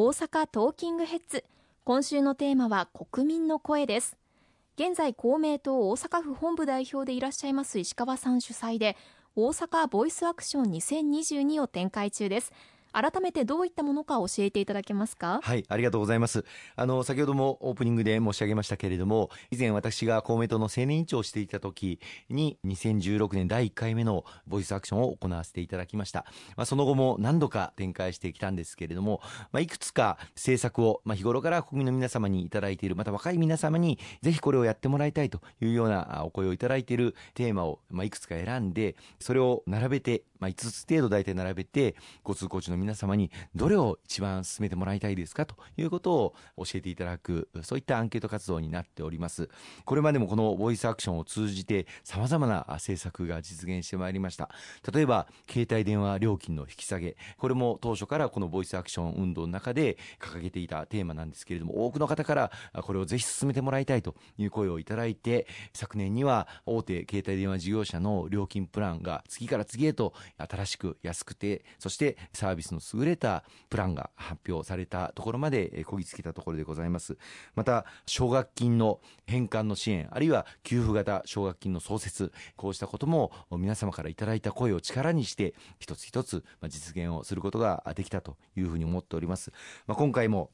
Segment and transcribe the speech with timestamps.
[0.00, 1.42] 大阪トーキングヘッズ。
[1.82, 4.16] 今週のテーマは国民の声です。
[4.76, 8.96] 現在公明党大阪府本部代表でいらっしゃいます石川さん主催で
[9.34, 12.52] 大阪ボイスアクション2022を展開中です。
[12.92, 15.40] 改めてどういったものか教えていただけますか？
[15.42, 16.44] はいありがとうございます。
[16.76, 26.24] あの先ほどもオープニングで申し上げましたけれども以前私が公明党の青年委員長をしていた時に2016年第1回目のボイスアクションを行わせていただきました、
[26.56, 29.20] まあ、その後も何度か展開してきたんですけれども、
[29.52, 49.48] まあ、いくつか政策を、まあ、日頃から国民の皆様にいただいているまた若い皆様にぜひこれをやってもらいたいというようなお声をいただいているテーマを、まあ、いくつか選んでそれを並べてまあ、5つ程度大体並べて交通コーチの皆様にどれを一番進めてもらいたいですかということを教えていただくそういったアンケート活動になっております。
[49.84, 54.50] これまでもこのボイスアクションを通じてさまざまな政策が実現してまいりました。
[54.92, 57.16] 例えば携帯電話料金の引き下げ。
[57.36, 62.52] これも当初からこのボイスアクション運動の中で掲げていたテーマなんですけれども多くの方から
[62.82, 77.16] これをぜひ進めてもらいたいという声をいただいて昨年には大手携帯電話事業者の料金プランが次から次へと新しく安くてそしてサービスの優れたプランが発表されたところまでこぎつけたところでございます。
[77.54, 89.52] また奨学金の返還の支援あるいは給付型奨学金の創設こうしたことも皆様からいただいた声を力にして一つ一つ実現をすることができたというふうに思っております、
[89.86, 90.50] まあ、今回も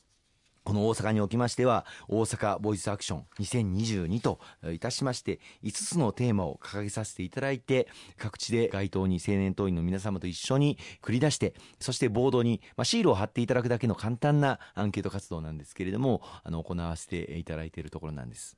[0.64, 4.40] この大阪におきましては、大阪ボイスアクション2022と
[4.72, 18.56] いたしまして、5つのテーマを掲げさせていただいて、各地で街頭に青年党員の皆様と一緒に繰り出して、そしてボードに、まあ、シールを貼っていただくだけの簡単なアンケート活動なんですけれども、あの、行わせていただいているところなんです。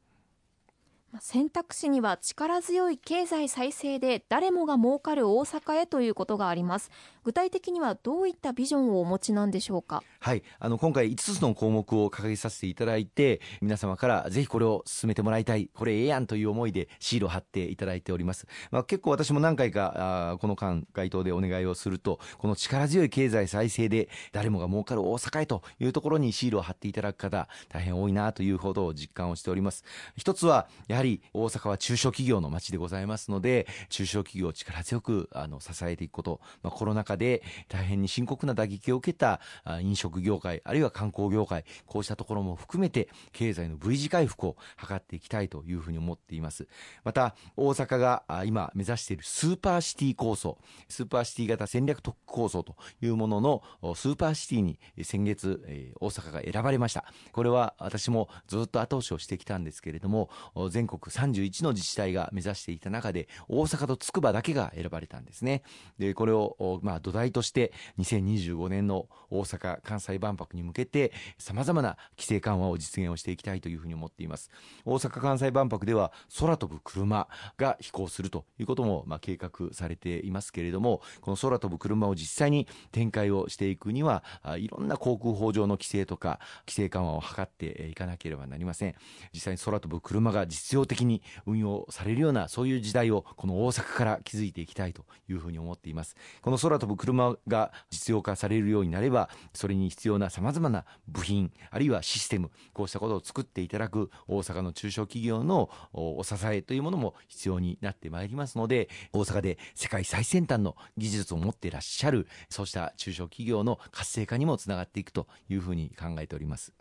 [1.21, 6.91] 選択肢には力強い経済再生で誰もが儲かる大阪へということがあります。
[7.25, 10.03] 具体的にはどういったビジョンをお持ちなんでしょうか？
[10.21, 10.43] はい。
[10.59, 15.71] あの今回5つの項目を掲げさせていただいて皆様からぜひこれを進めてもらいたい。
[15.75, 29.85] これええやんという思いでシールを貼っていただいております、まあ、結構私も何回かあこの間街頭でお願いをするとこの力強い経済再生で誰もが儲かる大阪へというところにシールを貼っていただく方大変多いなというほど実感をしております。
[30.17, 39.41] 一つはやはり大阪は中小企業の街でございますので中小企業を力強くあの支えていくこと、まあ、コロナ禍で大変に深刻な打撃を受けた
[39.81, 46.67] 飲食業界あるいは観光業界こうしたところも含めて経済の V 字回復を図っていきたいというふうに思っています。
[47.05, 53.63] また大阪が今目指しているスーパーシティ構想スーパーシティ型戦略特区構想というものの
[53.95, 57.05] スーパーシティに先月大阪が選ばれました。
[57.33, 60.31] これは私もずっと後押しをしてきたんですけれども
[60.71, 65.63] 全国31の自治体が目指していた中で大阪と筑波だけが選ばれたんですね。
[65.99, 74.51] でこれをまあ土台として2025年の大阪・関西万博に向けてさまざまな規制緩和を実現をしていきたいというふうに思っています。
[74.85, 84.25] 大阪・関西万博では空飛ぶ車が飛行するということもまあ計画されていますけれどもこの空飛ぶ車を実際に展開をしていくには
[84.59, 88.95] いろんな航空法上の規制とか規制緩和を図っていかなければなりません。
[89.33, 116.76] 実際に空飛ぶ車が実用的に運用されるようなそういう時代をこの大阪から築いていきたいというふうに思っていますこの空飛ぶ車が実用化されるようになればそれに必要なさまざまな部品あるいはシステムこうしたことを作っていただく大阪の中小企業のお支えというものも必要になってまいりますので大阪で世界最先端の技術を持っていらっしゃるそうした中小企業の活性化にもつながっていくというふうに考えております。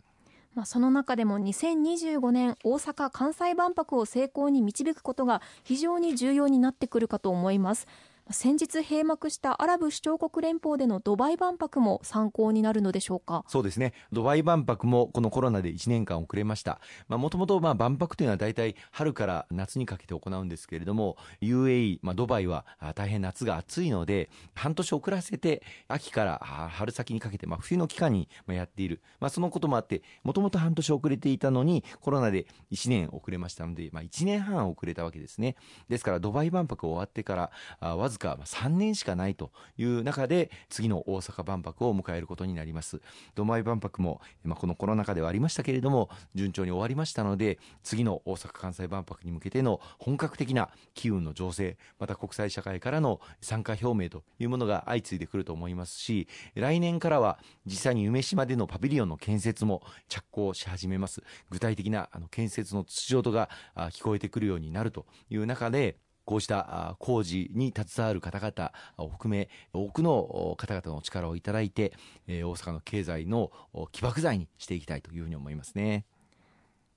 [0.56, 7.86] まあ、その中でも2025年大阪・関西万博を成功に導くことが非常に重要になってくるかと思います。
[8.30, 13.44] 先日閉幕したアラブ首長国連邦でのドバイ万博も参考になるのでしょうか？
[13.46, 13.92] そうですね。
[14.10, 16.80] ドバイ万博もこのコロナで1年間遅れました。
[17.08, 22.66] もともと万博というのは大体春から夏にかけて行うんですけれども UAE、まあ、ドバイは
[22.96, 26.40] 大変夏が暑いので半年遅らせて秋から
[26.72, 35.54] 春先にかけて、まあ、冬の期間にやっている、まあ、そのこともあってもともと半年遅れていたのにコロナで1年遅れましたので、まあ、1年半遅れたわけですね。
[35.88, 37.50] ですからドバイ万博終わってか
[37.80, 43.00] らわずずか3年しかないという中で次の大阪万博を迎えることになります。
[43.34, 61.22] ドバイ万博も、まあ、このコロナ禍ではありましたけれども順調に終わりましたので次の大阪・関西万博に向けての本格的な機運の醸成また国際社会からの参加表明というものが相次いでくると思いますし来年からは実際に夢島でのパビリオンの建設も着工し始めます。
[61.50, 65.96] 具体的なあの建設の土地音が聞こえてくるようになるという中で
[66.26, 71.94] こうした工事に携わる方々を含め多くの方々の力をいただいて、
[72.26, 73.52] え、大阪の経済の
[73.92, 76.04] 起爆剤にしていきたいというふうに思いますね。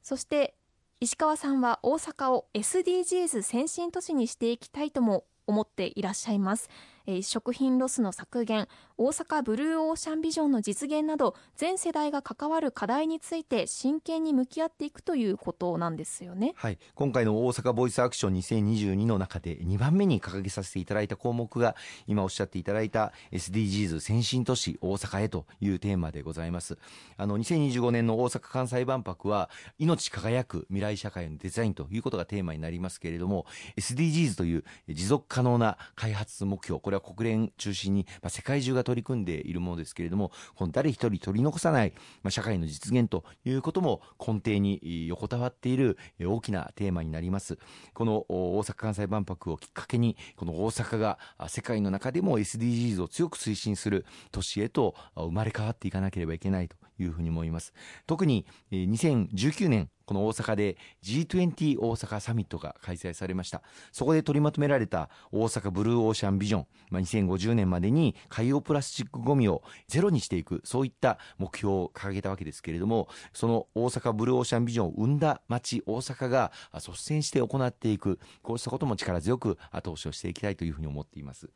[0.02, 0.56] そして
[1.00, 6.70] 石川さんは大阪を SDGs 先進都市にしていきたいとも思っていらっしゃいます。
[7.10, 8.68] え食品ロスの削減
[8.98, 21.76] 大阪ブルーオーシャンビジョンの実現など全世代が関わる課題について真剣に向き合っていくということなんですよね、はい、今回の大阪ボイスアクション2022の中で2番目に掲げさせていただいた項目が
[22.08, 26.78] 今おっしゃっていただいた SDGs 先進都市大阪へというテーマでございます。
[27.18, 33.46] あの2025年の大阪・関西万博は命輝く未来社会のデザインということがテーマになりますけれども
[33.78, 41.94] SDGs という持続可能な開発目標これは国連中心に、まあ、世界中が取り組んでいるものですけれどもこの誰一人取り残さない、
[42.24, 47.58] まあ、社会の実現ということも根底に横たわっている大きなテーマになります。
[47.94, 56.76] この大阪・関西万博をきっかけにこの大阪が世界の中でも SDGs を強く推進する都市へと生まれ変わっていかなければいけないと。
[57.04, 57.74] いうふうに思います。
[58.06, 63.62] 特に2019年この大阪で G20 大阪サミットが開催されました。
[63.92, 78.20] そこで取りまとめられた大阪ブルーオーシャンビジョン、まあ、2050年までに海洋プラスチックごみをゼロにしていくそういった目標を掲げたわけですけれどもその大阪ブルーオーシャンビジョンを生んだ町大阪が率先して行っていく。
[78.42, 81.50] こうしたことも力強く後押しをしていきたいというふうに思っています。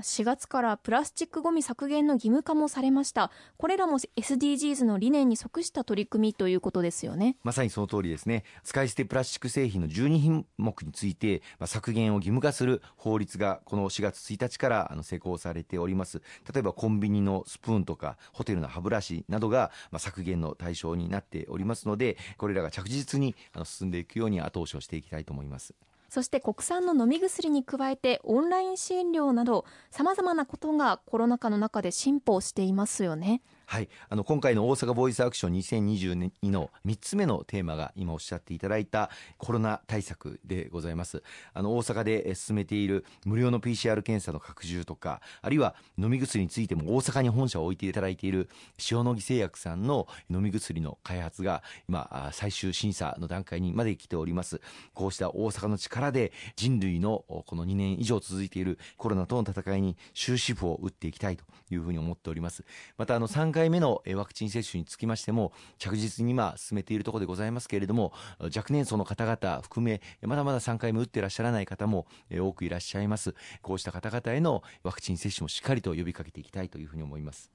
[0.00, 3.30] 4月からプラスチックごみ削減の義務化もされました。
[3.56, 7.36] これらも SDGs の理念に即した取り組みということですよね。
[7.44, 8.44] まさにその通りですね。
[8.64, 16.22] 使い捨てプラスチック製品の12品目について、まあ、削減を義務化する法律がこの4月1日からあの施行されております。
[16.52, 25.74] 例えばコンビニのスプーンとかホテルの歯ブラシなどが、まあ、削減の対象になっておりますのでこれらが着実にあの進んでいくように後押しをしていきたいと思います。
[26.14, 33.42] そして国産の飲み薬に加えてオンライン診療などさまざまなことがコロナ禍の中で進歩していますよね。
[33.66, 41.22] はい、あの今回の大阪ボイスアクション2022の3つ目のテーマが今おっしゃっていただいたコロナ対策でございます。
[41.54, 48.50] あの大阪で進めている無料の PCR 検査の拡充とかあるいは飲み薬についても大阪に本社を置いていただいている
[48.90, 54.60] 塩野義製薬さんの飲み薬の開発が今最終審査の段階にまで来ております。
[54.92, 62.64] こうした大阪の力で人類のこの2年以上続いているコロナとの戦いに終止符を打っていきたいというふうに思っております。
[62.98, 68.12] またあの3回目のワクチン接種につきましても着実に今進めているところでございますけれども
[68.54, 73.34] 若年層の方々含めまだまだ3回目打ってらっしゃらない方も多くいらっしゃいます。
[73.62, 77.50] こうした方々へのワクチン接種もしっかりと呼びかけていきたいというふうに思います。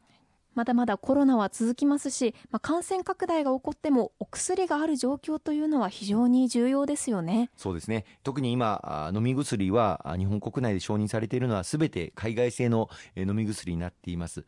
[0.56, 7.50] まだまだコロナは続きますし、まあ、感染拡大が起こってもお薬がある状況というのは非常に重要ですよね。
[7.56, 8.06] そうですね。
[8.24, 14.46] 特に今飲み薬は日本国内で承認されているのはすべて海外製の飲み薬になっています。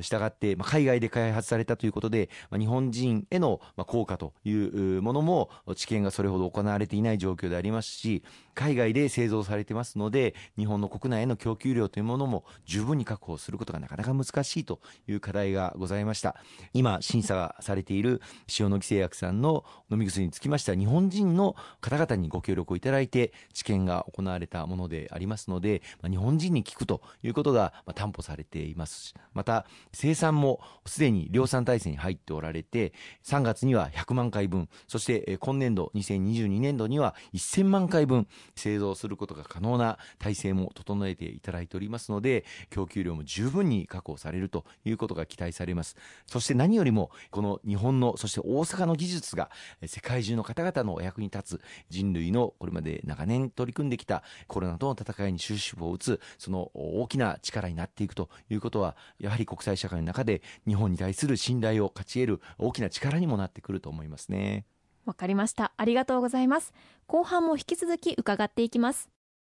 [0.00, 8.22] したがって、まあ、海外で開発されたということで、まあ、日本人への効果というものも治験がそれほど行われていない状況でありますし
[8.54, 16.36] 海外で製造されてますので日本の国内への供給量というものも十分に確保することがなかなか難しいという課題がございました。
[16.72, 18.20] 今審査されている
[18.60, 29.14] 塩野義製薬さんの飲み薬につきましては日本人の方々にご協力をいただいて治験が行われたものでありますので、ま、日本人に効くということが担保されています。
[29.34, 32.92] また生産もすでに量産体制に入っておられて
[33.24, 45.96] 3月には100万回分そして今年度2022年度には1000万回分製造することが可能な体制も整えていただいておりますので供給量も十分に確保されるということが期待されます
[46.26, 49.50] そして何よりもこの日本のそして大阪の技術が
[49.86, 64.66] 世界中の方々のお役に立つ人類のこれまで長年取り組んできたコロナとの戦いに終止符を打つその大きな力になっていくということはやはり国際社会の中で日本に対する信頼を勝ち得る大きな力にもなってくると思いますね。
[65.04, 65.72] わかりました。
[65.76, 66.72] ありがとうございます。
[67.06, 69.10] 後半も引き続き伺っていきます。